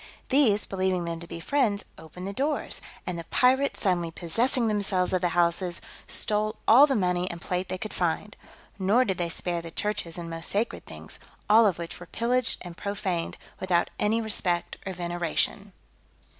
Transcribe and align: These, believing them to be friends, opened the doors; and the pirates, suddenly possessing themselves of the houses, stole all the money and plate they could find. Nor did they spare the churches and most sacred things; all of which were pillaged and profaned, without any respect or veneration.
These, 0.29 0.65
believing 0.65 1.05
them 1.05 1.19
to 1.19 1.27
be 1.27 1.39
friends, 1.39 1.85
opened 1.95 2.27
the 2.27 2.33
doors; 2.33 2.81
and 3.05 3.19
the 3.19 3.23
pirates, 3.25 3.81
suddenly 3.81 4.09
possessing 4.09 4.67
themselves 4.67 5.13
of 5.13 5.21
the 5.21 5.29
houses, 5.37 5.79
stole 6.07 6.55
all 6.67 6.87
the 6.87 6.95
money 6.95 7.29
and 7.29 7.39
plate 7.39 7.69
they 7.69 7.77
could 7.77 7.93
find. 7.93 8.35
Nor 8.79 9.05
did 9.05 9.19
they 9.19 9.29
spare 9.29 9.61
the 9.61 9.69
churches 9.69 10.17
and 10.17 10.27
most 10.27 10.49
sacred 10.49 10.87
things; 10.87 11.19
all 11.47 11.67
of 11.67 11.77
which 11.77 11.99
were 11.99 12.07
pillaged 12.07 12.57
and 12.61 12.75
profaned, 12.75 13.37
without 13.59 13.91
any 13.99 14.19
respect 14.21 14.75
or 14.87 14.93
veneration. 14.93 15.71